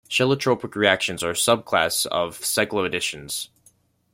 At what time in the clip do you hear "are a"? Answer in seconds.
1.23-1.33